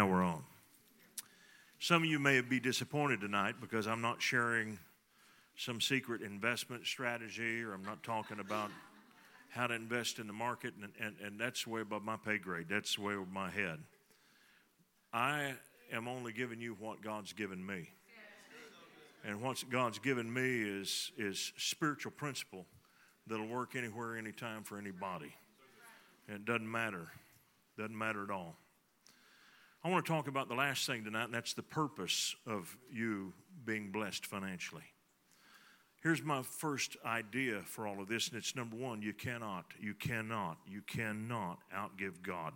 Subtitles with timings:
[0.00, 0.42] Now we're on.
[1.78, 4.78] Some of you may be disappointed tonight because I'm not sharing
[5.58, 8.70] some secret investment strategy or I'm not talking about
[9.50, 12.64] how to invest in the market, and, and, and that's way above my pay grade.
[12.66, 13.78] That's way over my head.
[15.12, 15.52] I
[15.92, 17.90] am only giving you what God's given me.
[19.26, 22.64] And what God's given me is, is spiritual principle
[23.26, 25.34] that'll work anywhere, anytime for anybody.
[26.26, 27.08] And it doesn't matter.
[27.76, 28.56] Doesn't matter at all.
[29.82, 33.32] I want to talk about the last thing tonight, and that's the purpose of you
[33.64, 34.82] being blessed financially.
[36.02, 39.94] Here's my first idea for all of this, and it's number one you cannot, you
[39.94, 42.52] cannot, you cannot outgive God.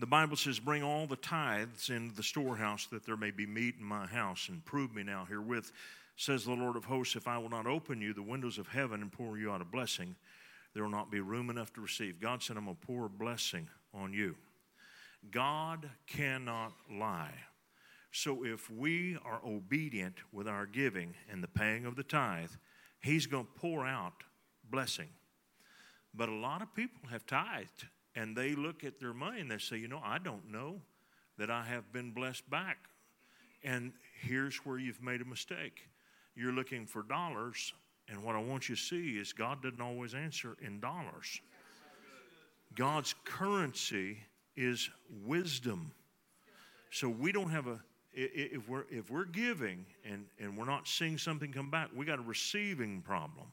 [0.00, 3.76] The Bible says, Bring all the tithes into the storehouse that there may be meat
[3.78, 5.70] in my house, and prove me now herewith,
[6.16, 9.02] says the Lord of hosts, if I will not open you the windows of heaven
[9.02, 10.16] and pour you out a blessing,
[10.74, 12.20] there will not be room enough to receive.
[12.20, 14.34] God said, I'm going to pour a blessing on you.
[15.30, 17.34] God cannot lie.
[18.10, 22.50] So if we are obedient with our giving and the paying of the tithe,
[23.00, 24.24] He's going to pour out
[24.70, 25.08] blessing.
[26.14, 29.58] But a lot of people have tithed and they look at their money and they
[29.58, 30.80] say, you know, I don't know
[31.38, 32.78] that I have been blessed back.
[33.62, 35.88] And here's where you've made a mistake.
[36.34, 37.72] You're looking for dollars,
[38.08, 41.40] and what I want you to see is God doesn't always answer in dollars.
[42.74, 44.18] God's currency
[44.58, 44.90] is
[45.24, 45.92] wisdom.
[46.90, 47.78] So we don't have a
[48.12, 52.18] if we're if we're giving and and we're not seeing something come back, we got
[52.18, 53.46] a receiving problem.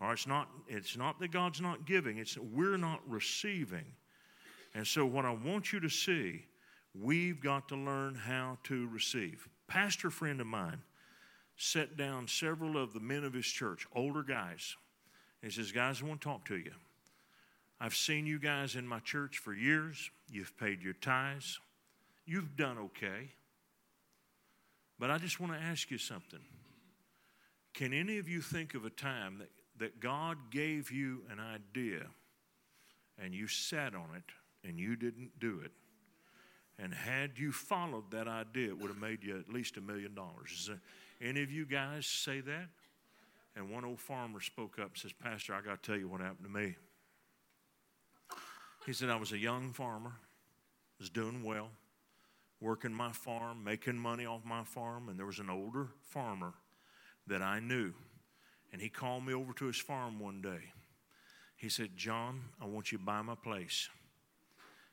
[0.00, 3.84] Right, it's not it's not that God's not giving; it's we're not receiving.
[4.74, 6.44] And so, what I want you to see,
[6.94, 9.48] we've got to learn how to receive.
[9.66, 10.82] Pastor friend of mine
[11.56, 14.76] set down several of the men of his church, older guys.
[15.42, 16.72] He says, "Guys, I want to talk to you."
[17.80, 20.10] I've seen you guys in my church for years.
[20.30, 21.60] You've paid your tithes.
[22.26, 23.30] You've done okay.
[24.98, 26.40] But I just want to ask you something.
[27.74, 32.06] Can any of you think of a time that, that God gave you an idea
[33.22, 35.70] and you sat on it and you didn't do it?
[36.80, 40.14] And had you followed that idea, it would have made you at least a million
[40.14, 40.70] dollars.
[41.20, 42.68] Any of you guys say that?
[43.56, 46.20] And one old farmer spoke up and says, Pastor, I got to tell you what
[46.20, 46.76] happened to me.
[48.88, 50.14] He said, I was a young farmer,
[50.98, 51.68] was doing well,
[52.58, 56.54] working my farm, making money off my farm, and there was an older farmer
[57.26, 57.92] that I knew.
[58.72, 60.72] And he called me over to his farm one day.
[61.54, 63.90] He said, John, I want you to buy my place.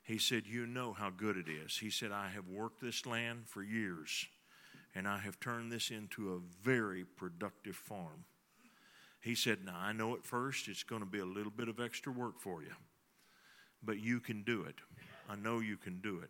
[0.03, 1.77] He said, You know how good it is.
[1.77, 4.25] He said, I have worked this land for years,
[4.93, 8.25] and I have turned this into a very productive farm.
[9.21, 11.79] He said, Now I know at first it's going to be a little bit of
[11.79, 12.73] extra work for you
[13.85, 14.75] but you can do it.
[15.29, 16.29] I know you can do it.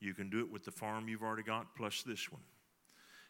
[0.00, 2.42] You can do it with the farm you've already got plus this one.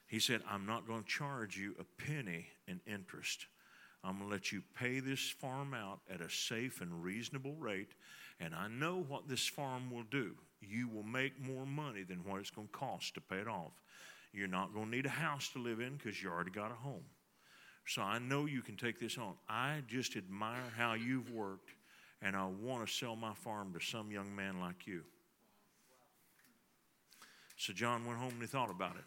[0.06, 3.47] He said, I'm not going to charge you a penny in interest.
[4.03, 7.94] I'm going to let you pay this farm out at a safe and reasonable rate.
[8.38, 10.32] And I know what this farm will do.
[10.60, 13.72] You will make more money than what it's going to cost to pay it off.
[14.32, 16.75] You're not going to need a house to live in because you already got a
[16.75, 17.04] home.
[17.87, 19.34] So I know you can take this on.
[19.48, 21.70] I just admire how you've worked
[22.25, 25.03] and I want to sell my farm to some young man like you.
[27.57, 29.05] So John went home and he thought about it.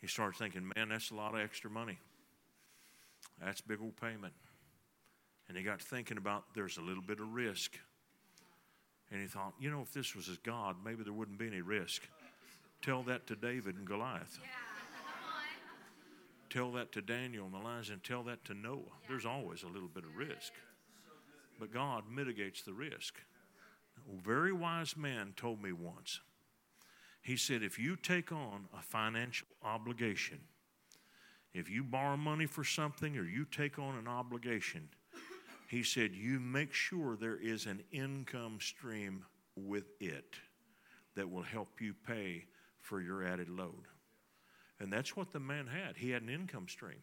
[0.00, 1.98] He started thinking, man, that's a lot of extra money.
[3.44, 4.32] That's a big old payment.
[5.48, 7.78] And he got thinking about there's a little bit of risk.
[9.12, 11.60] And he thought, you know, if this was as God, maybe there wouldn't be any
[11.60, 12.02] risk.
[12.80, 14.38] Tell that to David and Goliath.
[14.40, 14.48] Yeah,
[16.48, 18.78] tell that to Daniel and Elijah and tell that to Noah.
[18.78, 19.08] Yeah.
[19.08, 20.52] There's always a little bit of risk
[21.60, 23.16] but God mitigates the risk.
[24.10, 26.20] A very wise man told me once.
[27.22, 30.40] He said, if you take on a financial obligation,
[31.52, 34.88] if you borrow money for something or you take on an obligation,
[35.68, 39.24] he said, you make sure there is an income stream
[39.54, 40.36] with it
[41.14, 42.46] that will help you pay
[42.80, 43.84] for your added load.
[44.80, 45.98] And that's what the man had.
[45.98, 47.02] He had an income stream.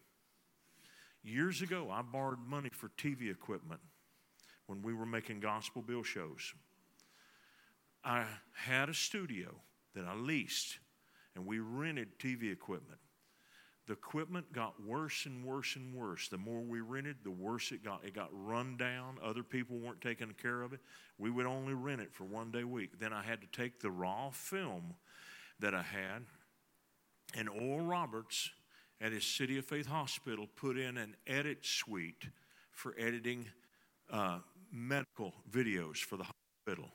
[1.22, 3.80] Years ago, I borrowed money for TV equipment
[4.68, 6.54] when we were making gospel bill shows.
[8.04, 8.24] I
[8.54, 9.54] had a studio
[9.94, 10.78] that I leased,
[11.34, 13.00] and we rented TV equipment.
[13.86, 16.28] The equipment got worse and worse and worse.
[16.28, 18.04] The more we rented, the worse it got.
[18.04, 19.16] It got run down.
[19.24, 20.80] Other people weren't taking care of it.
[21.16, 23.00] We would only rent it for one day a week.
[23.00, 24.94] Then I had to take the raw film
[25.60, 26.24] that I had,
[27.34, 28.50] and Oral Roberts
[29.00, 32.26] at his City of Faith Hospital put in an edit suite
[32.70, 33.46] for editing
[34.10, 34.38] uh,
[34.72, 36.90] medical videos for the hospital.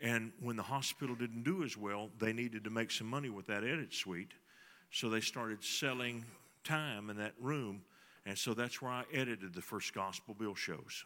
[0.00, 3.46] And when the hospital didn't do as well, they needed to make some money with
[3.46, 4.32] that edit suite.
[4.90, 6.24] So they started selling
[6.64, 7.82] time in that room.
[8.26, 11.04] And so that's where I edited the first Gospel Bill shows.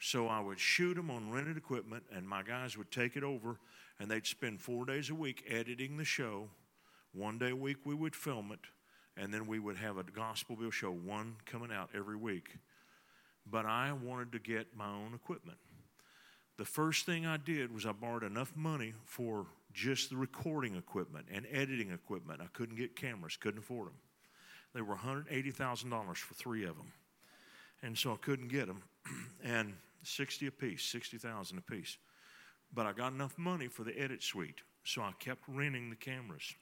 [0.00, 3.58] So I would shoot them on rented equipment, and my guys would take it over,
[3.98, 6.48] and they'd spend four days a week editing the show.
[7.12, 8.60] One day a week we would film it,
[9.20, 12.56] and then we would have a Gospel Bill show, one coming out every week.
[13.46, 15.58] But I wanted to get my own equipment.
[16.56, 21.26] The first thing I did was I borrowed enough money for just the recording equipment
[21.32, 22.40] and editing equipment.
[22.42, 23.96] I couldn't get cameras, couldn't afford them.
[24.74, 26.92] They were $180,000 for three of them.
[27.82, 28.82] And so I couldn't get them.
[29.44, 29.72] and
[30.02, 31.96] 60 apiece, 60,000 apiece.
[32.72, 36.54] But I got enough money for the edit suite, so I kept renting the cameras.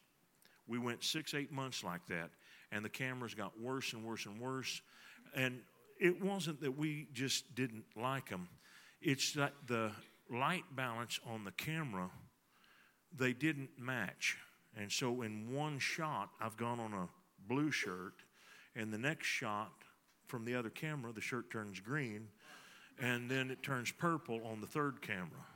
[0.67, 2.31] We went six, eight months like that,
[2.73, 4.81] and the cameras got worse and worse and worse.
[5.35, 5.61] And
[6.01, 8.49] it wasn't that we just didn't like them,
[9.01, 9.93] it's that the
[10.31, 12.11] light balance on the camera,
[13.17, 14.37] they didn't match.
[14.77, 17.09] And so in one shot, I've gone on a
[17.49, 18.15] blue shirt,
[18.77, 19.73] and the next shot
[20.27, 22.29] from the other camera, the shirt turns green,
[23.01, 25.47] and then it turns purple on the third camera.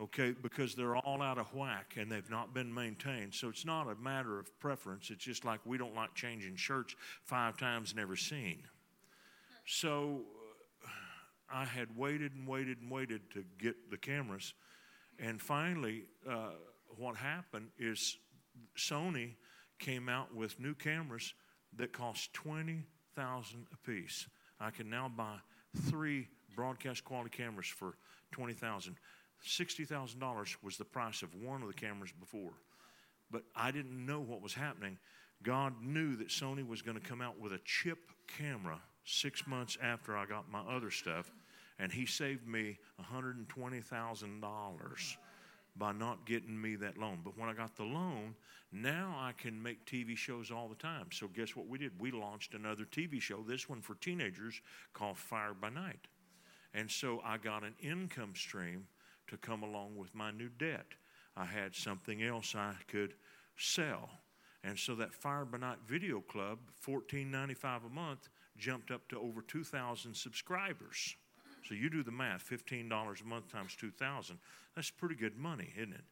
[0.00, 3.34] Okay, because they're all out of whack and they've not been maintained.
[3.34, 5.10] So it's not a matter of preference.
[5.10, 8.62] It's just like we don't like changing shirts five times never seen.
[9.64, 10.22] So
[10.84, 10.88] uh,
[11.52, 14.54] I had waited and waited and waited to get the cameras.
[15.18, 16.50] And finally, uh,
[16.96, 18.18] what happened is
[18.76, 19.34] Sony
[19.78, 21.34] came out with new cameras
[21.76, 24.26] that cost 20000 a piece.
[24.60, 25.36] I can now buy
[25.88, 27.96] three broadcast quality cameras for
[28.32, 28.96] 20000
[29.46, 32.52] $60,000 was the price of one of the cameras before.
[33.30, 34.98] But I didn't know what was happening.
[35.42, 37.98] God knew that Sony was going to come out with a chip
[38.38, 41.30] camera six months after I got my other stuff,
[41.78, 45.16] and He saved me $120,000
[45.74, 47.20] by not getting me that loan.
[47.24, 48.34] But when I got the loan,
[48.72, 51.06] now I can make TV shows all the time.
[51.12, 51.92] So, guess what we did?
[51.98, 54.60] We launched another TV show, this one for teenagers,
[54.92, 56.08] called Fire by Night.
[56.74, 58.86] And so I got an income stream
[59.28, 60.86] to come along with my new debt.
[61.36, 63.14] I had something else I could
[63.56, 64.10] sell.
[64.64, 68.28] And so that Fire by Night Video Club, $14.95 a month,
[68.58, 71.16] jumped up to over 2,000 subscribers.
[71.68, 74.38] So you do the math, $15 a month times 2,000.
[74.74, 76.04] That's pretty good money, isn't it?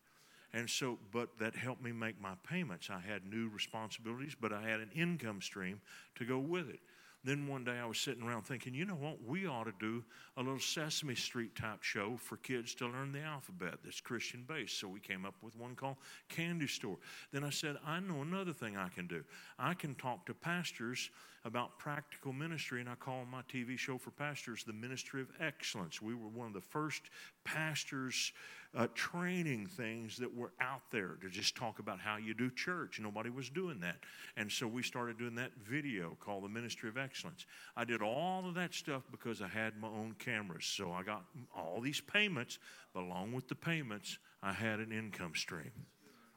[0.53, 2.91] And so, but that helped me make my payments.
[2.91, 5.81] I had new responsibilities, but I had an income stream
[6.17, 6.81] to go with it.
[7.23, 9.23] Then one day I was sitting around thinking, you know what?
[9.23, 10.03] We ought to do
[10.39, 14.81] a little Sesame Street type show for kids to learn the alphabet that's Christian based.
[14.81, 15.97] So we came up with one called
[16.31, 16.97] Candy Store.
[17.31, 19.23] Then I said, I know another thing I can do.
[19.59, 21.11] I can talk to pastors
[21.45, 26.03] about practical ministry, and I call my TV show for pastors the Ministry of Excellence.
[26.03, 27.03] We were one of the first
[27.45, 28.33] pastors
[28.77, 33.01] uh, training things that were out there to just talk about how you do church.
[33.01, 33.97] Nobody was doing that.
[34.37, 37.47] And so we started doing that video called the Ministry of Excellence.
[37.77, 40.65] I did all of that stuff because I had my own cameras.
[40.67, 41.25] So I got
[41.57, 42.59] all these payments,
[42.95, 45.73] but along with the payments, I had an income stream.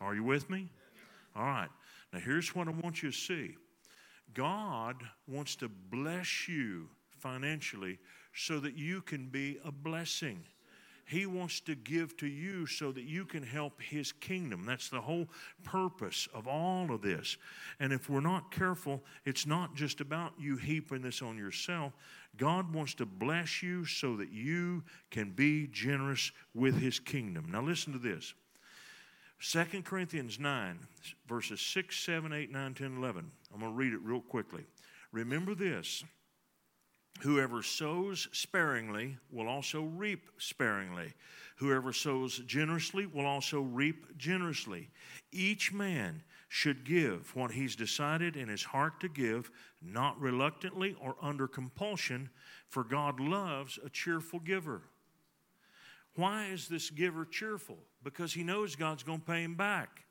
[0.02, 0.70] Are you with me?
[1.36, 1.70] All right.
[2.12, 3.56] Now, here's what I want you to see
[4.34, 4.96] God
[5.28, 6.90] wants to bless you
[7.20, 8.00] financially
[8.34, 10.44] so that you can be a blessing.
[11.06, 14.66] He wants to give to you so that you can help His kingdom.
[14.66, 15.28] That's the whole
[15.64, 17.38] purpose of all of this.
[17.80, 21.94] And if we're not careful, it's not just about you heaping this on yourself.
[22.38, 27.48] God wants to bless you so that you can be generous with His kingdom.
[27.52, 28.34] Now, listen to this
[29.42, 30.80] 2 Corinthians 9,
[31.28, 33.32] verses 6, 7, 8, 9, 10, 11.
[33.54, 34.64] I'm going to read it real quickly.
[35.12, 36.04] Remember this
[37.22, 41.14] Whoever sows sparingly will also reap sparingly.
[41.58, 44.90] Whoever sows generously will also reap generously.
[45.32, 49.50] Each man should give what he's decided in his heart to give,
[49.82, 52.30] not reluctantly or under compulsion,
[52.68, 54.82] for God loves a cheerful giver.
[56.16, 57.78] Why is this giver cheerful?
[58.04, 60.04] Because he knows God's going to pay him back.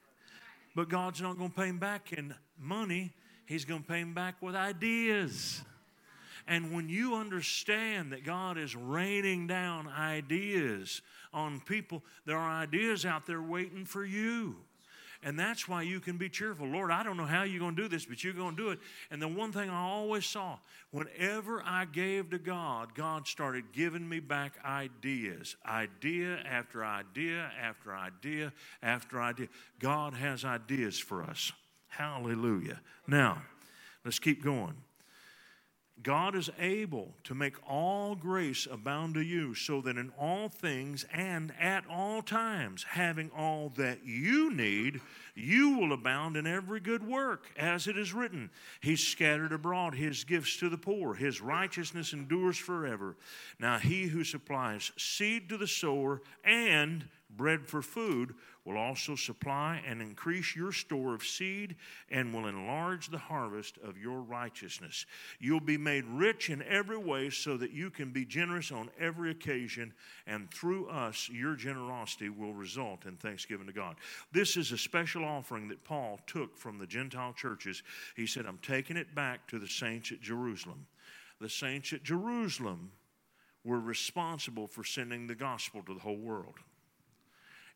[0.74, 3.12] But God's not going to pay him back in money,
[3.46, 5.62] he's going to pay him back with ideas.
[6.46, 13.06] And when you understand that God is raining down ideas on people, there are ideas
[13.06, 14.56] out there waiting for you.
[15.24, 16.66] And that's why you can be cheerful.
[16.66, 18.70] Lord, I don't know how you're going to do this, but you're going to do
[18.70, 18.80] it.
[19.10, 20.58] And the one thing I always saw,
[20.90, 27.94] whenever I gave to God, God started giving me back ideas, idea after idea after
[27.94, 29.46] idea after idea.
[29.78, 31.52] God has ideas for us.
[31.86, 32.80] Hallelujah.
[33.06, 33.42] Now,
[34.04, 34.74] let's keep going.
[36.02, 41.04] God is able to make all grace abound to you, so that in all things
[41.12, 45.00] and at all times, having all that you need,
[45.34, 48.50] you will abound in every good work, as it is written.
[48.80, 53.16] He scattered abroad his gifts to the poor, his righteousness endures forever.
[53.60, 58.34] Now, he who supplies seed to the sower and bread for food
[58.64, 61.74] will also supply and increase your store of seed
[62.10, 65.06] and will enlarge the harvest of your righteousness.
[65.40, 69.30] You'll be made rich in every way so that you can be generous on every
[69.30, 69.92] occasion,
[70.26, 73.96] and through us, your generosity will result in thanksgiving to God.
[74.30, 77.82] This is a special offering that Paul took from the Gentile churches.
[78.14, 80.86] He said, I'm taking it back to the saints at Jerusalem.
[81.40, 82.92] The saints at Jerusalem
[83.64, 86.54] were responsible for sending the gospel to the whole world.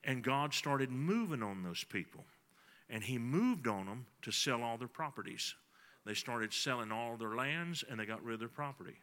[0.06, 2.24] And God started moving on those people.
[2.88, 5.54] And He moved on them to sell all their properties.
[6.06, 9.00] They started selling all their lands and they got rid of their property.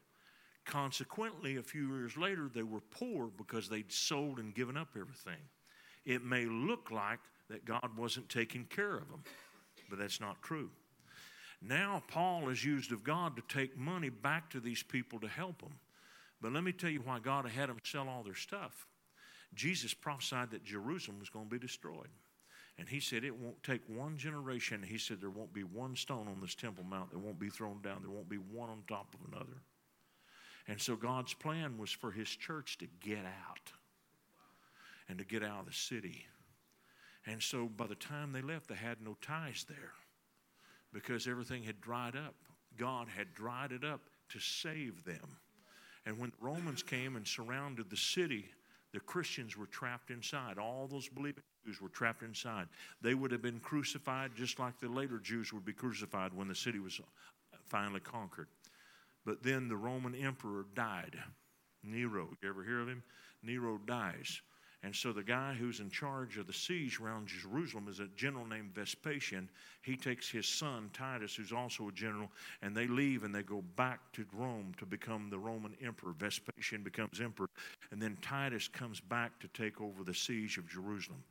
[0.65, 5.41] Consequently, a few years later, they were poor because they'd sold and given up everything.
[6.05, 7.19] It may look like
[7.49, 9.23] that God wasn't taking care of them,
[9.89, 10.69] but that's not true.
[11.61, 15.61] Now, Paul is used of God to take money back to these people to help
[15.61, 15.73] them.
[16.41, 18.87] But let me tell you why God had them sell all their stuff.
[19.55, 22.09] Jesus prophesied that Jerusalem was going to be destroyed.
[22.77, 24.81] And he said it won't take one generation.
[24.81, 27.81] He said there won't be one stone on this Temple Mount that won't be thrown
[27.81, 28.01] down.
[28.01, 29.61] There won't be one on top of another.
[30.67, 33.71] And so God's plan was for his church to get out
[35.07, 36.25] and to get out of the city.
[37.25, 39.91] And so by the time they left, they had no ties there
[40.91, 42.35] because everything had dried up.
[42.77, 45.37] God had dried it up to save them.
[46.05, 48.45] And when the Romans came and surrounded the city,
[48.93, 50.57] the Christians were trapped inside.
[50.57, 52.67] All those believing Jews were trapped inside.
[53.01, 56.55] They would have been crucified just like the later Jews would be crucified when the
[56.55, 58.47] city was uh, finally conquered.
[59.25, 61.17] But then the Roman emperor died.
[61.83, 63.03] Nero, you ever hear of him?
[63.41, 64.41] Nero dies.
[64.83, 68.45] And so the guy who's in charge of the siege around Jerusalem is a general
[68.45, 69.49] named Vespasian.
[69.81, 72.29] He takes his son Titus, who's also a general,
[72.61, 76.13] and they leave and they go back to Rome to become the Roman emperor.
[76.19, 77.49] Vespasian becomes emperor,
[77.91, 81.23] and then Titus comes back to take over the siege of Jerusalem.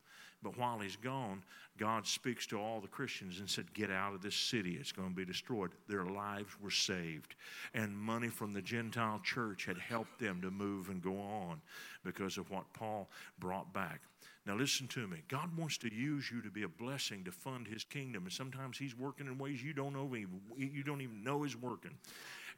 [0.43, 1.43] But while he's gone,
[1.79, 4.77] God speaks to all the Christians and said, Get out of this city.
[4.79, 5.71] It's going to be destroyed.
[5.89, 7.35] Their lives were saved.
[7.75, 11.61] And money from the Gentile church had helped them to move and go on
[12.05, 13.09] because of what Paul
[13.39, 14.01] brought back.
[14.45, 15.19] Now, listen to me.
[15.29, 18.25] God wants to use you to be a blessing to fund His kingdom.
[18.25, 20.13] And sometimes He's working in ways you don't know,
[20.57, 21.93] you don't even know He's working.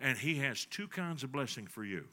[0.00, 2.06] And He has two kinds of blessing for you.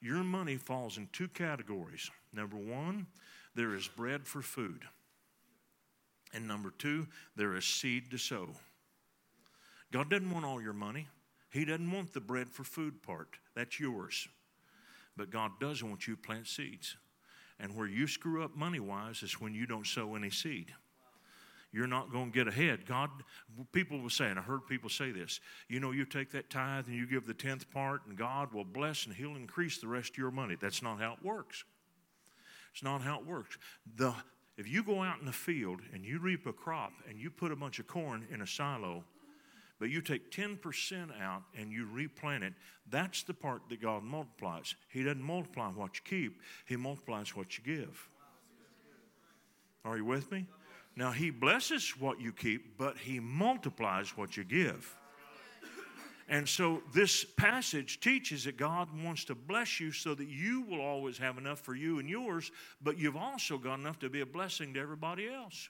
[0.00, 2.10] Your money falls in two categories.
[2.32, 3.06] Number one,
[3.54, 4.82] there is bread for food.
[6.32, 7.06] And number two,
[7.36, 8.48] there is seed to sow.
[9.92, 11.06] God doesn't want all your money.
[11.50, 13.28] He doesn't want the bread for food part.
[13.54, 14.26] That's yours.
[15.16, 16.96] But God does want you to plant seeds.
[17.60, 20.74] And where you screw up money wise is when you don't sow any seed.
[21.72, 22.86] You're not going to get ahead.
[22.86, 23.10] God,
[23.72, 26.86] people will say, and I heard people say this you know, you take that tithe
[26.86, 30.10] and you give the tenth part, and God will bless and He'll increase the rest
[30.10, 30.56] of your money.
[30.60, 31.64] That's not how it works.
[32.74, 33.56] It's not how it works.
[33.96, 34.12] The,
[34.58, 37.52] if you go out in the field and you reap a crop and you put
[37.52, 39.04] a bunch of corn in a silo,
[39.78, 42.52] but you take 10% out and you replant it,
[42.90, 44.74] that's the part that God multiplies.
[44.88, 48.08] He doesn't multiply what you keep, He multiplies what you give.
[49.84, 50.46] Are you with me?
[50.96, 54.96] Now, He blesses what you keep, but He multiplies what you give.
[56.28, 60.80] And so this passage teaches that God wants to bless you so that you will
[60.80, 62.50] always have enough for you and yours,
[62.82, 65.68] but you've also got enough to be a blessing to everybody else.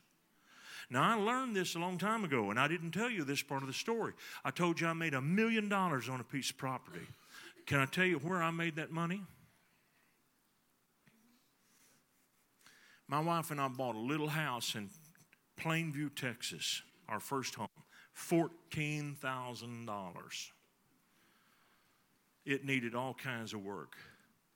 [0.91, 3.63] Now, I learned this a long time ago, and I didn't tell you this part
[3.63, 4.13] of the story.
[4.45, 7.07] I told you I made a million dollars on a piece of property.
[7.67, 9.23] Can I tell you where I made that money?
[13.09, 14.89] My wife and I bought a little house in
[15.61, 17.69] Plainview, Texas, our first home.
[18.17, 20.51] $14,000.
[22.45, 23.97] It needed all kinds of work.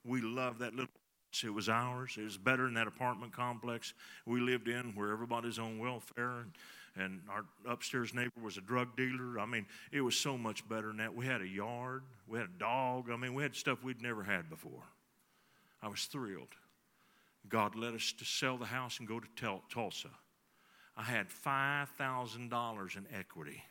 [0.04, 0.92] We loved that little
[1.30, 2.16] house; it was ours.
[2.18, 3.94] It was better than that apartment complex
[4.26, 6.52] we lived in where everybody's on welfare and,
[6.96, 9.38] and our upstairs neighbor was a drug dealer.
[9.38, 11.14] I mean, it was so much better than that.
[11.14, 13.10] We had a yard, we had a dog.
[13.10, 14.82] I mean, we had stuff we'd never had before.
[15.82, 16.54] I was thrilled.
[17.48, 20.10] God led us to sell the house and go to Tulsa.
[20.98, 23.62] I had $5,000 in equity.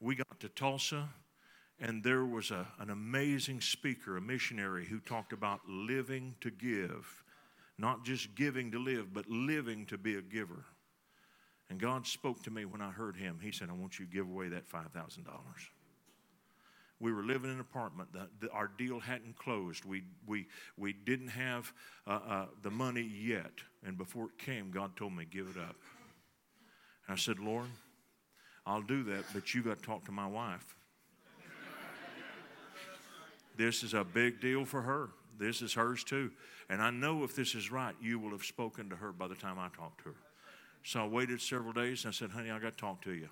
[0.00, 1.08] We got to Tulsa,
[1.78, 7.22] and there was a, an amazing speaker, a missionary, who talked about living to give.
[7.78, 10.64] Not just giving to live, but living to be a giver.
[11.70, 13.38] And God spoke to me when I heard him.
[13.40, 15.20] He said, I want you to give away that $5,000.
[16.98, 18.12] We were living in an apartment.
[18.12, 19.84] The, the, our deal hadn't closed.
[19.84, 21.72] We, we, we didn't have
[22.06, 23.52] uh, uh, the money yet.
[23.84, 25.76] And before it came, God told me, give it up.
[27.06, 27.66] And I said, Lord,
[28.66, 30.76] I'll do that, but you got to talk to my wife.
[33.56, 35.10] this is a big deal for her.
[35.38, 36.30] This is hers too.
[36.68, 39.34] And I know if this is right, you will have spoken to her by the
[39.34, 40.14] time I talk to her.
[40.82, 43.28] So I waited several days and I said, honey, I got to talk to you.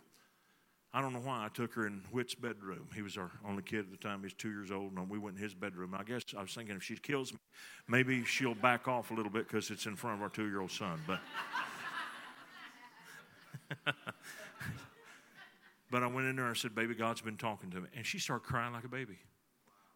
[0.92, 2.86] I don't know why I took her in Whit's bedroom.
[2.94, 4.22] He was our only kid at the time.
[4.22, 5.92] He's two years old, and we went in his bedroom.
[5.92, 7.38] I guess I was thinking if she kills me,
[7.88, 10.60] maybe she'll back off a little bit because it's in front of our two year
[10.60, 11.00] old son.
[11.04, 11.18] But.
[15.90, 17.88] but I went in there and I said, Baby, God's been talking to me.
[17.96, 19.18] And she started crying like a baby.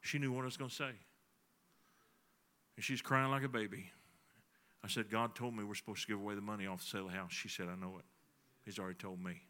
[0.00, 0.90] She knew what I was going to say.
[2.76, 3.90] And she's crying like a baby.
[4.84, 7.06] I said, God told me we're supposed to give away the money off the sale
[7.06, 7.32] of the house.
[7.32, 8.04] She said, I know it.
[8.64, 9.42] He's already told me.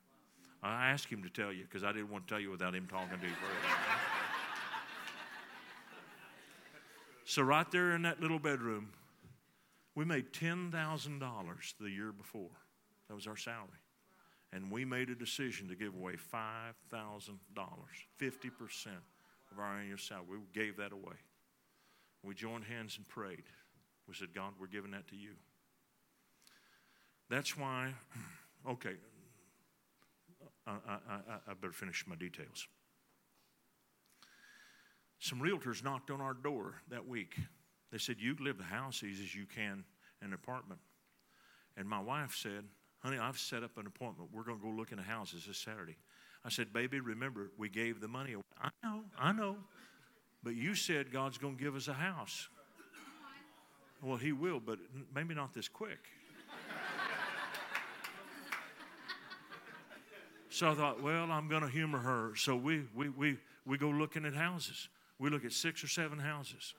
[0.63, 2.89] I asked him to tell you because I didn't want to tell you without him
[2.91, 3.77] talking to you first.
[7.25, 8.89] so, right there in that little bedroom,
[9.95, 12.51] we made $10,000 the year before.
[13.09, 13.83] That was our salary.
[14.52, 17.31] And we made a decision to give away $5,000,
[18.21, 18.87] 50%
[19.52, 20.26] of our annual salary.
[20.31, 21.17] We gave that away.
[22.25, 23.45] We joined hands and prayed.
[24.09, 25.33] We said, God, we're giving that to you.
[27.28, 27.93] That's why,
[28.69, 28.95] okay,
[30.67, 32.67] I, I, I, better finish my details.
[35.19, 37.37] Some realtors knocked on our door that week.
[37.90, 39.85] They said, You live the house easy as you can
[40.23, 40.81] in an apartment.
[41.76, 42.64] And my wife said,
[43.00, 44.31] Honey, I've set up an appointment.
[44.33, 45.97] We're going to go look into houses this Saturday.
[46.45, 48.43] I said, Baby, remember, we gave the money away.
[48.61, 49.57] I know, I know.
[50.43, 52.49] But you said God's going to give us a house.
[54.02, 54.78] Well, He will, but
[55.14, 55.99] maybe not this quick.
[60.50, 62.33] so I thought, well, I'm going to humor her.
[62.37, 64.88] So we, we, we, we go looking at houses.
[65.19, 66.75] We look at six or seven houses.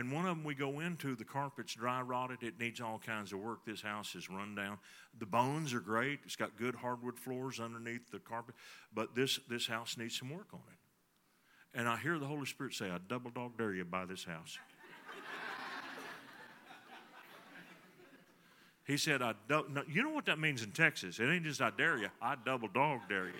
[0.00, 2.42] And one of them we go into, the carpet's dry rotted.
[2.42, 3.66] It needs all kinds of work.
[3.66, 4.78] This house is run down.
[5.18, 6.20] The bones are great.
[6.24, 8.54] It's got good hardwood floors underneath the carpet.
[8.94, 11.78] But this, this house needs some work on it.
[11.78, 14.56] And I hear the Holy Spirit say, I double dog dare you buy this house.
[18.86, 21.20] he said, I do- no, You know what that means in Texas?
[21.20, 23.34] It ain't just I dare you, I double dog dare you.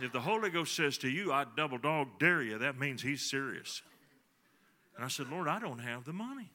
[0.00, 3.22] if the Holy Ghost says to you, I double dog dare you, that means he's
[3.22, 3.82] serious.
[4.96, 6.50] And I said, Lord, I don't have the money.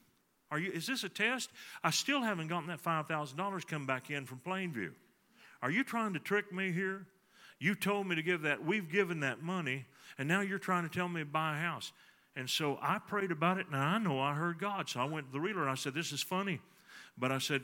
[0.50, 1.50] Are you, is this a test?
[1.84, 4.92] I still haven't gotten that $5,000 come back in from Plainview.
[5.62, 7.06] Are you trying to trick me here?
[7.60, 8.66] You told me to give that.
[8.66, 9.86] We've given that money,
[10.18, 11.92] and now you're trying to tell me to buy a house.
[12.36, 14.90] And so I prayed about it, and I know I heard God.
[14.90, 16.60] So I went to the realtor and I said, This is funny.
[17.18, 17.62] But I said,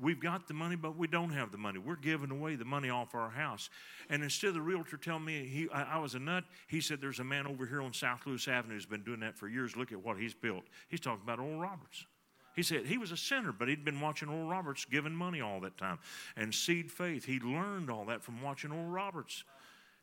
[0.00, 1.78] we've got the money, but we don't have the money.
[1.78, 3.70] We're giving away the money off our house.
[4.08, 7.00] And instead of the realtor telling me he, I, I, was a nut, he said,
[7.00, 9.76] There's a man over here on South Lewis Avenue who's been doing that for years.
[9.76, 10.64] Look at what he's built.
[10.88, 12.06] He's talking about Oral Roberts.
[12.54, 15.60] He said he was a sinner, but he'd been watching Oral Roberts giving money all
[15.60, 15.98] that time.
[16.36, 19.44] And seed faith, he learned all that from watching Oral Roberts.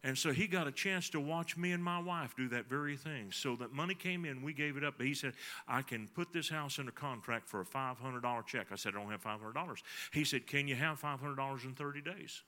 [0.04, 2.96] And so he got a chance to watch me and my wife do that very
[2.96, 3.32] thing.
[3.32, 4.96] So that money came in, we gave it up.
[4.98, 5.34] But he said,
[5.68, 8.68] I can put this house under contract for a $500 check.
[8.72, 9.78] I said, I don't have $500.
[10.14, 12.44] He said, Can you have $500 in 30 days?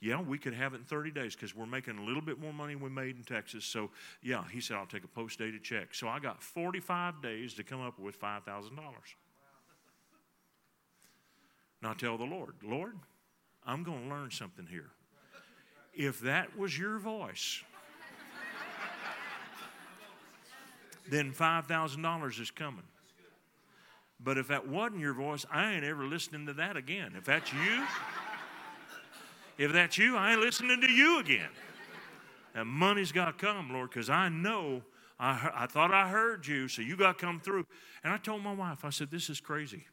[0.00, 2.52] Yeah, we could have it in 30 days because we're making a little bit more
[2.52, 3.64] money we made in Texas.
[3.64, 3.90] So,
[4.22, 5.94] yeah, he said, I'll take a post dated check.
[5.94, 8.70] So I got 45 days to come up with $5,000.
[11.82, 12.96] Now tell the Lord, Lord,
[13.66, 14.90] I'm going to learn something here.
[15.96, 17.62] If that was your voice,
[21.10, 22.82] then $5,000 is coming.
[24.20, 27.12] But if that wasn't your voice, I ain't ever listening to that again.
[27.16, 27.84] If that's you,
[29.58, 31.50] if that's you, I ain't listening to you again.
[32.54, 34.82] And money's got to come, Lord, because I know
[35.18, 37.66] I, I thought I heard you, so you got to come through.
[38.02, 39.86] And I told my wife, I said, This is crazy.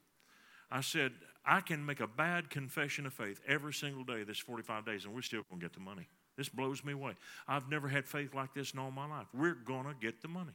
[0.72, 1.12] I said,
[1.46, 5.14] I can make a bad confession of faith every single day this 45 days, and
[5.14, 6.08] we're still going to get the money.
[6.38, 7.14] This blows me away.
[7.48, 9.28] I've never had faith like this in all my life.
[9.34, 10.54] We're going to get the money.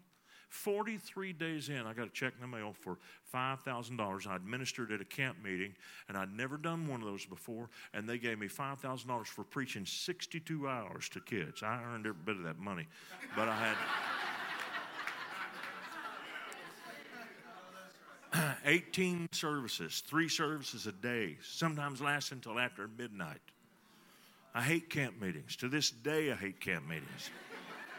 [0.49, 2.99] 43 days in, I got a check in the mail for
[3.35, 4.27] $5,000.
[4.27, 5.75] I'd ministered at a camp meeting,
[6.09, 9.85] and I'd never done one of those before, and they gave me $5,000 for preaching
[9.85, 11.63] 62 hours to kids.
[11.63, 12.87] I earned every bit of that money,
[13.35, 13.77] but I had.
[18.65, 23.41] 18 services, three services a day, sometimes last until after midnight.
[24.55, 25.57] I hate camp meetings.
[25.57, 27.31] To this day, I hate camp meetings.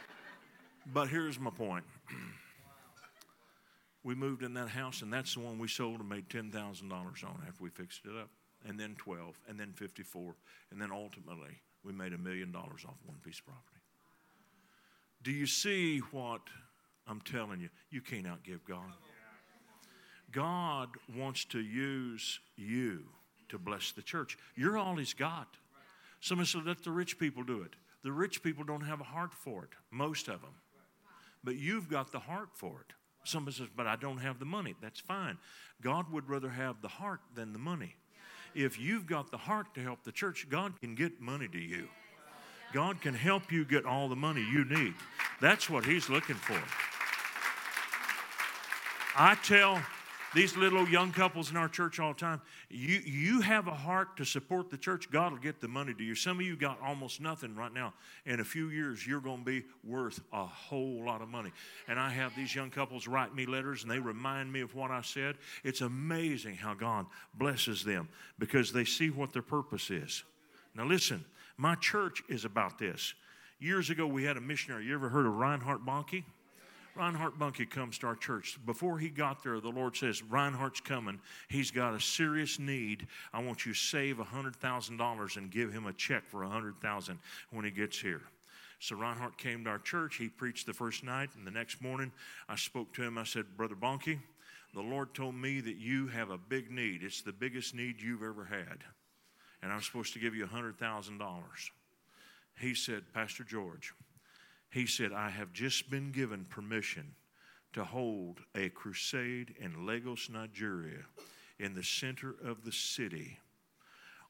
[0.93, 1.85] but here's my point.
[4.03, 6.53] we moved in that house, and that's the one we sold and made $10,000
[6.91, 8.29] on after we fixed it up.
[8.67, 10.35] And then 12, and then 54,
[10.71, 13.77] and then ultimately we made a million dollars off one piece of property.
[15.23, 16.41] Do you see what
[17.07, 17.69] I'm telling you?
[17.91, 18.91] You can't outgive God.
[20.31, 23.03] God wants to use you
[23.49, 24.37] to bless the church.
[24.55, 25.47] You're all He's got.
[26.19, 27.73] Someone said, let the rich people do it.
[28.03, 30.53] The rich people don't have a heart for it, most of them.
[31.43, 32.93] But you've got the heart for it.
[33.23, 34.75] Somebody says, but I don't have the money.
[34.81, 35.37] That's fine.
[35.81, 37.95] God would rather have the heart than the money.
[38.55, 41.87] If you've got the heart to help the church, God can get money to you.
[42.73, 44.93] God can help you get all the money you need.
[45.39, 46.61] That's what He's looking for.
[49.15, 49.81] I tell
[50.35, 54.17] these little young couples in our church all the time, you, you have a heart
[54.17, 56.15] to support the church, God will get the money to you.
[56.15, 57.93] Some of you got almost nothing right now.
[58.25, 61.51] In a few years, you're going to be worth a whole lot of money.
[61.87, 64.91] And I have these young couples write me letters and they remind me of what
[64.91, 65.35] I said.
[65.63, 70.23] It's amazing how God blesses them because they see what their purpose is.
[70.75, 71.23] Now, listen,
[71.57, 73.13] my church is about this.
[73.59, 74.85] Years ago, we had a missionary.
[74.85, 76.23] You ever heard of Reinhard Bonnke?
[76.97, 78.57] Reinhard Bonnke comes to our church.
[78.65, 81.19] Before he got there, the Lord says, Reinhard's coming.
[81.47, 83.07] He's got a serious need.
[83.31, 87.19] I want you to save $100,000 and give him a check for 100,000
[87.51, 88.21] when he gets here.
[88.79, 90.17] So Reinhard came to our church.
[90.17, 92.11] He preached the first night, and the next morning
[92.49, 93.17] I spoke to him.
[93.17, 94.19] I said, Brother Bonnke,
[94.73, 97.03] the Lord told me that you have a big need.
[97.03, 98.83] It's the biggest need you've ever had.
[99.61, 101.19] And I'm supposed to give you $100,000.
[102.59, 103.93] He said, Pastor George,
[104.69, 107.15] he said, I have just been given permission
[107.73, 111.03] to hold a crusade in Lagos, Nigeria,
[111.59, 113.39] in the center of the city,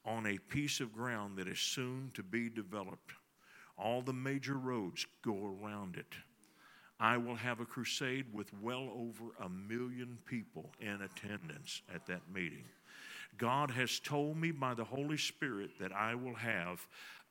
[0.05, 3.13] on a piece of ground that is soon to be developed.
[3.77, 6.13] All the major roads go around it.
[6.99, 12.21] I will have a crusade with well over a million people in attendance at that
[12.33, 12.63] meeting.
[13.37, 16.87] God has told me by the Holy Spirit that I will have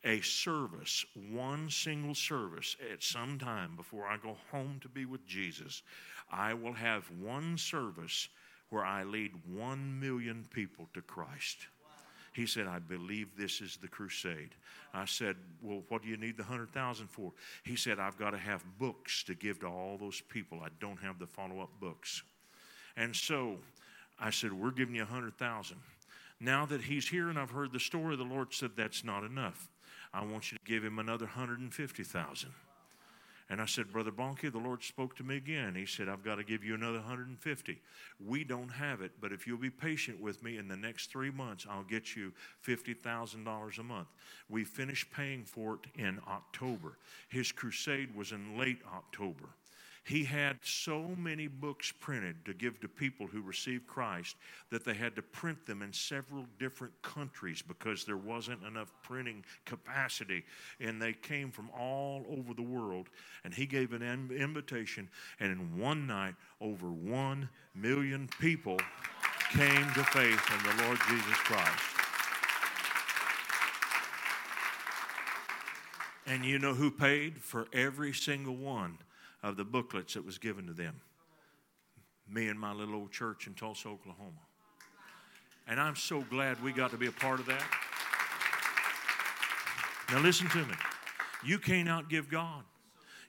[0.07, 5.27] a service, one single service at some time before I go home to be with
[5.27, 5.83] Jesus,
[6.31, 8.29] I will have one service
[8.71, 11.59] where I lead one million people to Christ.
[12.33, 14.51] He said, I believe this is the crusade.
[14.95, 17.33] I said, Well, what do you need the 100,000 for?
[17.65, 20.61] He said, I've got to have books to give to all those people.
[20.63, 22.23] I don't have the follow up books.
[22.97, 23.57] And so
[24.21, 25.79] I said, We're giving you a 100,000.
[26.39, 29.71] Now that he's here and I've heard the story, the Lord said, That's not enough.
[30.13, 32.51] I want you to give him another 150,000.
[33.49, 35.77] And I said, Brother Bonnke, the Lord spoke to me again.
[35.77, 37.79] He said, I've got to give you another 150.
[38.27, 41.31] We don't have it, but if you'll be patient with me in the next three
[41.31, 42.33] months, I'll get you
[42.67, 44.09] $50,000 a month.
[44.49, 46.99] We finished paying for it in October.
[47.29, 49.51] His crusade was in late October.
[50.07, 54.37] He had so many books printed to give to people who received Christ
[54.71, 59.45] that they had to print them in several different countries because there wasn't enough printing
[59.65, 60.45] capacity.
[60.79, 63.09] And they came from all over the world.
[63.43, 65.09] And he gave an invitation,
[65.41, 68.79] and in one night, over one million people
[69.51, 71.83] came to faith in the Lord Jesus Christ.
[76.29, 78.99] And you know who paid for every single one?
[79.43, 81.01] Of the booklets that was given to them.
[82.29, 84.33] Me and my little old church in Tulsa, Oklahoma.
[85.69, 87.65] And I'm so glad we got to be a part of that.
[90.11, 90.75] Now, listen to me.
[91.45, 92.63] You can't outgive God.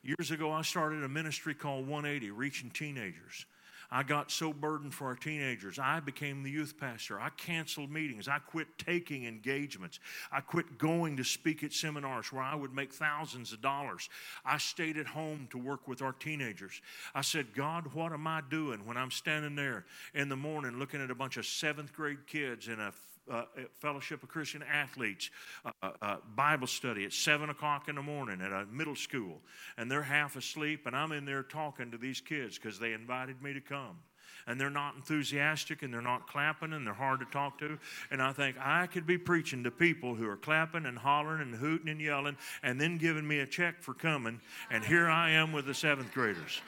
[0.03, 3.45] Years ago, I started a ministry called 180, reaching teenagers.
[3.89, 5.79] I got so burdened for our teenagers.
[5.79, 7.19] I became the youth pastor.
[7.19, 8.27] I canceled meetings.
[8.27, 9.99] I quit taking engagements.
[10.31, 14.09] I quit going to speak at seminars where I would make thousands of dollars.
[14.45, 16.81] I stayed at home to work with our teenagers.
[17.15, 21.01] I said, God, what am I doing when I'm standing there in the morning looking
[21.01, 22.91] at a bunch of seventh grade kids in a
[23.29, 23.43] uh,
[23.79, 25.29] Fellowship of Christian Athletes
[25.65, 29.41] uh, uh, Bible study at 7 o'clock in the morning at a middle school.
[29.77, 33.41] And they're half asleep, and I'm in there talking to these kids because they invited
[33.41, 33.97] me to come.
[34.45, 37.77] And they're not enthusiastic and they're not clapping and they're hard to talk to.
[38.11, 41.53] And I think I could be preaching to people who are clapping and hollering and
[41.53, 44.39] hooting and yelling and then giving me a check for coming.
[44.71, 46.61] And here I am with the seventh graders.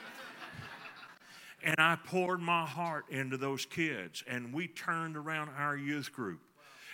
[1.62, 6.40] And I poured my heart into those kids, and we turned around our youth group.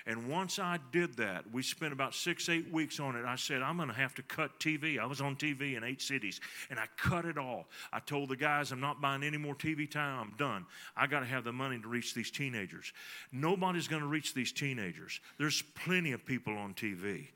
[0.07, 3.25] And once I did that, we spent about six, eight weeks on it.
[3.25, 5.01] I said, I'm going to have to cut TV.
[5.01, 6.40] I was on TV in eight cities,
[6.71, 7.66] and I cut it all.
[7.92, 10.21] I told the guys, I'm not buying any more TV time.
[10.21, 10.64] I'm done.
[10.97, 12.92] I got to have the money to reach these teenagers.
[13.33, 15.21] Nobody's going to reach these teenagers.
[15.38, 17.29] There's plenty of people on TV.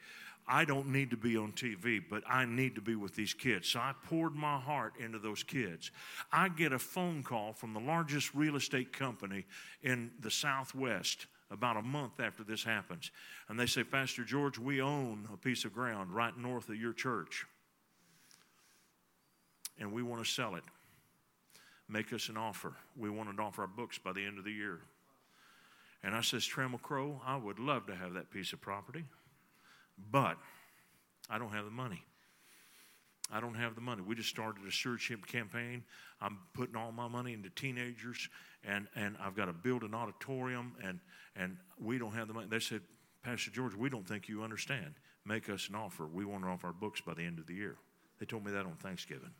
[0.46, 3.68] I don't need to be on TV, but I need to be with these kids.
[3.68, 5.90] So I poured my heart into those kids.
[6.32, 9.44] I get a phone call from the largest real estate company
[9.82, 13.10] in the Southwest about a month after this happens.
[13.48, 16.92] And they say, Pastor George, we own a piece of ground right north of your
[16.92, 17.46] church.
[19.78, 20.62] and we want to sell it.
[21.88, 22.74] Make us an offer.
[22.96, 24.80] We want to offer our books by the end of the year.
[26.02, 29.04] And I says, Trammell Crow, I would love to have that piece of property,
[30.10, 30.36] but
[31.28, 32.04] I don't have the money.
[33.32, 34.02] I don't have the money.
[34.02, 35.84] We just started a stewardship campaign.
[36.20, 38.28] I'm putting all my money into teenagers,
[38.64, 40.98] and, and I've got to build an auditorium, and,
[41.36, 42.46] and we don't have the money.
[42.50, 42.80] They said,
[43.22, 44.94] Pastor George, we don't think you understand.
[45.24, 46.06] Make us an offer.
[46.06, 47.76] We want it off our books by the end of the year.
[48.18, 49.30] They told me that on Thanksgiving.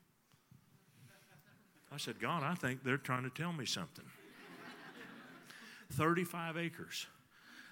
[1.93, 4.05] I said, God, I think they're trying to tell me something.
[5.93, 7.07] 35 acres.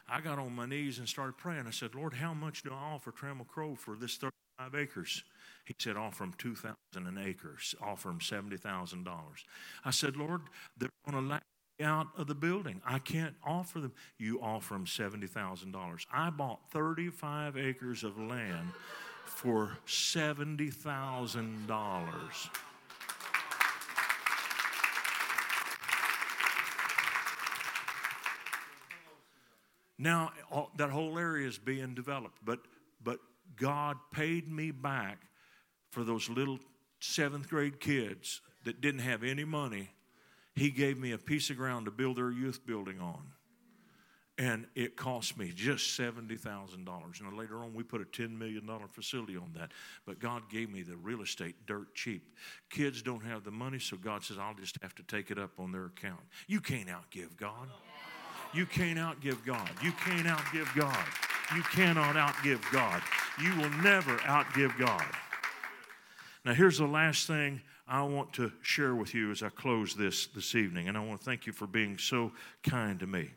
[0.09, 1.67] I got on my knees and started praying.
[1.67, 5.23] I said, Lord, how much do I offer Trammell Crow for this 35 acres?
[5.69, 9.07] He said, offer them 2,000 an acre, offer them $70,000.
[9.85, 10.41] I said, Lord,
[10.79, 11.41] they're going to me
[11.83, 12.81] out of the building.
[12.87, 13.93] I can't offer them.
[14.19, 16.07] You offer them $70,000.
[16.11, 18.71] I bought 35 acres of land
[19.27, 22.49] for $70,000.
[29.99, 30.33] Now,
[30.79, 32.61] that whole area is being developed, but,
[33.05, 33.19] but
[33.57, 35.19] God paid me back
[35.90, 36.59] for those little
[37.01, 39.90] seventh grade kids that didn't have any money,
[40.55, 43.22] he gave me a piece of ground to build their youth building on.
[44.40, 46.85] And it cost me just $70,000.
[46.87, 49.72] Now, later on, we put a $10 million facility on that.
[50.07, 52.22] But God gave me the real estate dirt cheap.
[52.70, 55.59] Kids don't have the money, so God says, I'll just have to take it up
[55.59, 56.20] on their account.
[56.46, 57.68] You can't outgive God.
[58.55, 59.70] You can't outgive God.
[59.83, 61.05] You can't outgive God.
[61.57, 63.03] You cannot outgive God.
[63.42, 65.05] You will never outgive God.
[66.49, 70.29] Now, here's the last thing I want to share with you as I close this
[70.29, 72.33] this evening, and I want to thank you for being so
[72.63, 73.29] kind to me.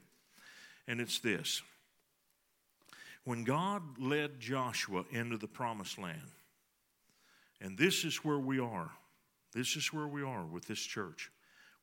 [0.87, 1.61] And it's this
[3.25, 6.21] when God led Joshua into the promised land,
[7.59, 8.91] and this is where we are,
[9.53, 11.31] this is where we are with this church.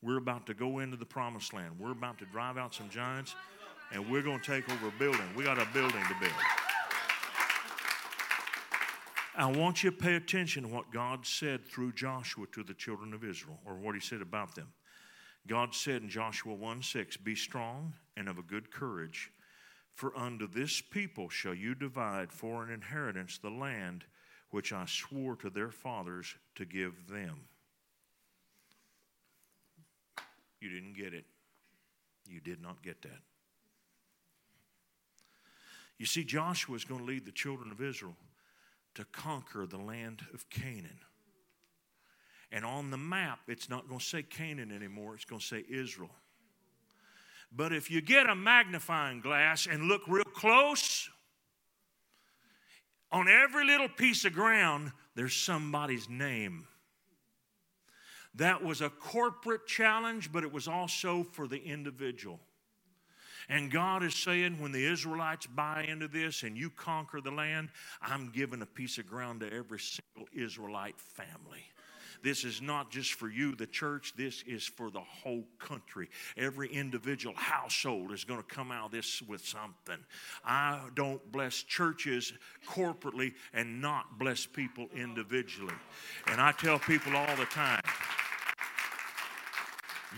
[0.01, 1.73] We're about to go into the promised land.
[1.79, 3.35] We're about to drive out some giants,
[3.93, 5.29] and we're going to take over a building.
[5.37, 6.68] We got a building to build.
[9.39, 13.15] I want you to pay attention to what God said through Joshua to the children
[13.15, 14.73] of Israel, or what he said about them.
[15.47, 19.31] God said in Joshua 1 6, Be strong and of a good courage,
[19.95, 24.05] for unto this people shall you divide for an inheritance the land
[24.51, 27.43] which I swore to their fathers to give them.
[30.61, 31.27] You didn't get it.
[32.27, 33.21] You did not get that.
[35.97, 38.17] You see, Joshua is going to lead the children of Israel
[38.99, 40.99] to conquer the land of Canaan.
[42.51, 45.65] And on the map, it's not going to say Canaan anymore, it's going to say
[45.71, 46.11] Israel.
[47.53, 51.09] But if you get a magnifying glass and look real close,
[53.13, 56.67] on every little piece of ground, there's somebody's name.
[58.35, 62.41] That was a corporate challenge, but it was also for the individual.
[63.49, 67.71] And God is saying, when the Israelites buy into this and you conquer the land,
[68.03, 71.65] I'm giving a piece of ground to every single Israelite family.
[72.23, 76.09] This is not just for you, the church, this is for the whole country.
[76.37, 79.99] Every individual household is going to come out of this with something.
[80.45, 82.33] I don't bless churches
[82.67, 85.75] corporately and not bless people individually.
[86.27, 87.81] And I tell people all the time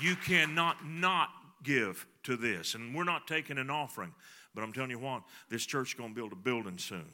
[0.01, 1.29] you cannot not
[1.63, 2.75] give to this.
[2.75, 4.13] And we're not taking an offering,
[4.55, 7.07] but I'm telling you what, this church is going to build a building soon.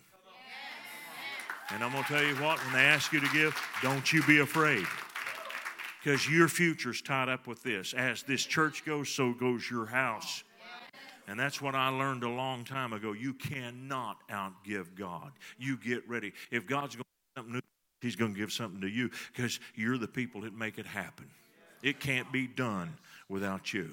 [1.70, 4.22] And I'm going to tell you what, when they ask you to give, don't you
[4.24, 4.86] be afraid.
[6.02, 7.92] Because your future's tied up with this.
[7.92, 10.44] As this church goes, so goes your house.
[11.26, 13.12] And that's what I learned a long time ago.
[13.12, 15.32] You cannot outgive God.
[15.58, 16.32] You get ready.
[16.52, 17.60] If God's going to do something new,
[18.00, 21.26] He's going to give something to you because you're the people that make it happen.
[21.82, 22.94] It can't be done
[23.28, 23.90] without you.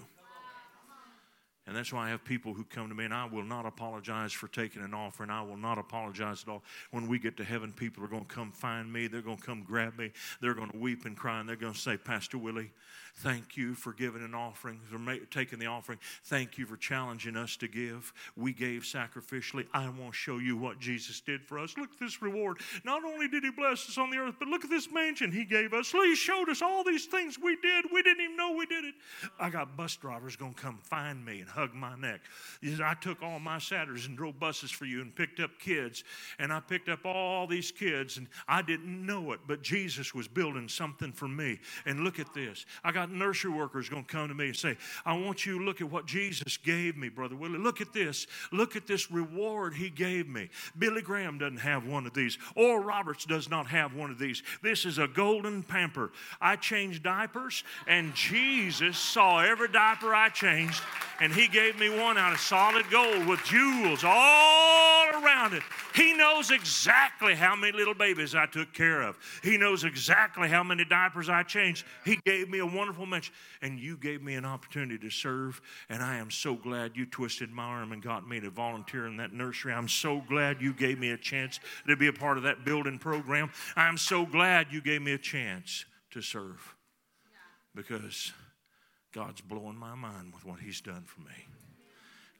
[1.65, 4.33] And that's why I have people who come to me, and I will not apologize
[4.33, 5.29] for taking an offering.
[5.29, 6.61] I will not apologize at all.
[6.91, 9.07] When we get to heaven, people are going to come find me.
[9.07, 10.11] They're going to come grab me.
[10.41, 12.71] They're going to weep and cry, and they're going to say, Pastor Willie,
[13.17, 15.99] Thank you for giving an offering, for taking the offering.
[16.23, 18.11] Thank you for challenging us to give.
[18.35, 19.67] We gave sacrificially.
[19.71, 21.77] I want to show you what Jesus did for us.
[21.77, 22.57] Look at this reward.
[22.83, 25.45] Not only did He bless us on the earth, but look at this mansion He
[25.45, 25.91] gave us.
[25.91, 27.85] He showed us all these things we did.
[27.93, 28.95] We didn't even know we did it.
[29.39, 32.21] I got bus drivers going to come find me and hugged my neck.
[32.83, 36.03] I took all my Saturdays and drove buses for you and picked up kids.
[36.39, 40.27] And I picked up all these kids, and I didn't know it, but Jesus was
[40.27, 41.59] building something for me.
[41.85, 42.65] And look at this.
[42.83, 45.65] I got nursery workers going to come to me and say, I want you to
[45.65, 47.59] look at what Jesus gave me, Brother Willie.
[47.59, 48.27] Look at this.
[48.51, 50.49] Look at this reward he gave me.
[50.77, 52.37] Billy Graham doesn't have one of these.
[52.55, 54.41] Oral Roberts does not have one of these.
[54.61, 56.11] This is a golden pamper.
[56.41, 60.81] I changed diapers, and Jesus saw every diaper I changed,
[61.19, 65.63] and he gave me one out of solid gold with jewels all around it.
[65.95, 69.17] He knows exactly how many little babies I took care of.
[69.43, 71.85] He knows exactly how many diapers I changed.
[72.05, 76.01] He gave me a wonderful mention, and you gave me an opportunity to serve, and
[76.01, 79.33] I am so glad you twisted my arm and got me to volunteer in that
[79.33, 79.73] nursery.
[79.73, 82.99] I'm so glad you gave me a chance to be a part of that building
[82.99, 83.51] program.
[83.75, 86.75] I'm so glad you gave me a chance to serve
[87.75, 88.31] because
[89.13, 91.47] God's blowing my mind with what He's done for me.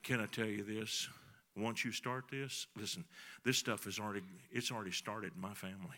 [0.02, 1.08] Can I tell you this?
[1.56, 3.04] Once you start this, listen,
[3.44, 5.96] this stuff is already it's already started in my family.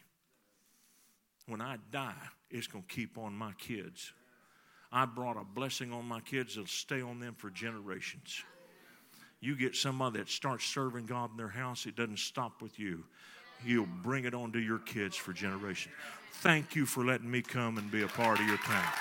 [1.48, 2.12] When I die,
[2.50, 4.12] it's going to keep on my kids.
[4.92, 8.42] I brought a blessing on my kids that'll stay on them for generations.
[9.40, 13.04] You get somebody that starts serving God in their house, it doesn't stop with you.
[13.64, 15.94] You'll bring it on to your kids for generations.
[16.40, 18.92] Thank you for letting me come and be a part of your time.